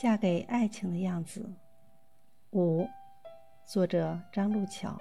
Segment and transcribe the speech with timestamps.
[0.00, 1.46] 嫁给爱情的样子。
[2.52, 2.88] 五，
[3.66, 4.98] 作者张路桥。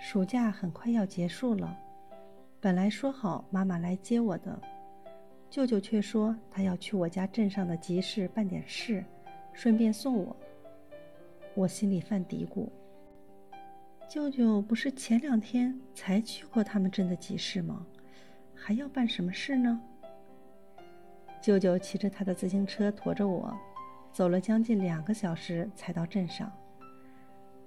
[0.00, 1.78] 暑假很快要结束了，
[2.58, 4.58] 本来说好妈妈来接我的，
[5.50, 9.04] 舅舅却说他要去我家镇上的集市办点事，
[9.52, 10.34] 顺便送我。
[11.54, 12.70] 我心里犯嘀咕：
[14.08, 17.86] 舅舅不是前两天才去过他们镇的集市吗？
[18.54, 19.78] 还要办什么事呢？
[21.40, 23.56] 舅舅骑着他的自行车驮着我，
[24.12, 26.50] 走了将近两个小时才到镇上。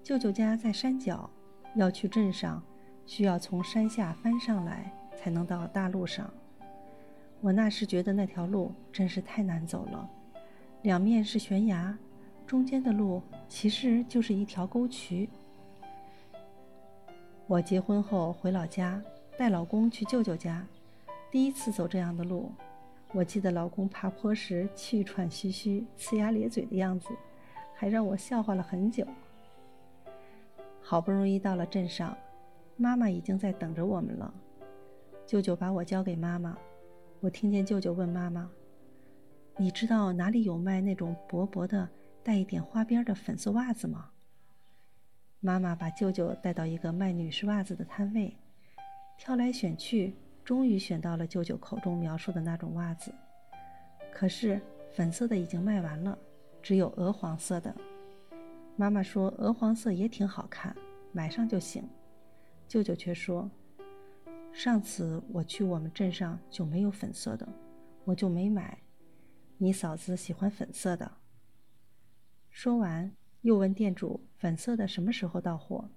[0.04, 1.30] 舅舅家在山脚。
[1.76, 2.62] 要去镇上，
[3.06, 6.30] 需要从山下翻上来才能到大路上。
[7.40, 10.10] 我那时觉得那条路真是太难走了，
[10.82, 11.98] 两面是悬崖，
[12.46, 15.30] 中间的路其实就是一条沟渠。
[17.48, 19.02] 我结婚后回老家，
[19.38, 20.68] 带老公去舅舅家，
[21.32, 22.52] 第一次走这样的路。
[23.14, 27.10] 我记得老公爬坡时气喘吁吁、呲牙咧嘴的样子，
[27.76, 29.06] 还让我笑话了很久。
[30.82, 32.18] 好不容易到了镇上，
[32.78, 34.34] 妈妈已经在等着我们了。
[35.28, 36.58] 舅舅把我交给妈妈，
[37.20, 38.50] 我听见舅舅问妈妈
[39.58, 41.88] ：“你知道哪里有卖那种薄薄的、
[42.24, 44.10] 带一点花边的粉色袜子吗？”
[45.42, 48.38] 妈妈把舅舅带到一个卖女士袜子的摊位，
[49.18, 50.14] 挑来选去，
[50.52, 53.16] 终于选到了舅舅口中描述的那种袜子。
[54.12, 54.60] 可是
[54.92, 56.20] 粉色的已经卖完了，
[56.62, 57.74] 只有鹅黄色的。
[58.76, 60.76] 妈妈说：“鹅黄色也挺好看，
[61.14, 61.88] 买上就行。”
[62.68, 63.50] 舅舅却说
[64.52, 67.48] ：“上次我去我们镇上就没有粉色的，
[68.04, 68.78] 我就没买。
[69.58, 71.10] 你嫂子喜欢粉色的。”
[72.52, 73.10] 说完，
[73.40, 75.90] 又问店主：“粉色的什么时候到货？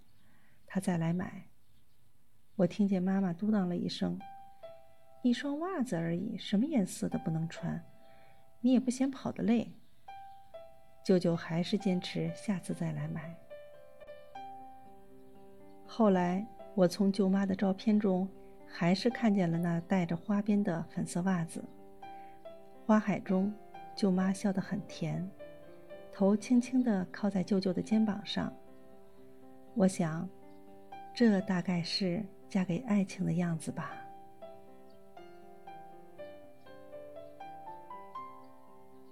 [0.65, 1.49] 他再来买。”
[2.55, 4.17] 我听见妈妈嘟囔了一声
[5.25, 7.83] ：“一双袜子而已，什么颜色的不能穿？
[8.61, 9.67] 你也不嫌跑得累。”
[11.03, 13.35] 舅舅还是坚持下次再来买。
[15.87, 18.29] 后来，我从舅妈的照片中，
[18.67, 21.65] 还是看见了那带着花边的粉色袜子。
[22.85, 23.51] 花海中，
[23.97, 25.27] 舅妈笑得很甜，
[26.13, 28.53] 头轻轻地靠在舅舅的肩膀上。
[29.75, 30.29] 我想，
[31.15, 34.04] 这大概是嫁给爱情的样子吧。